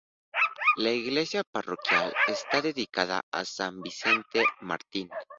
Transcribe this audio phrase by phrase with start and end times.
[0.77, 5.11] La Iglesia Parroquial está dedicada a San Vicente Mártir.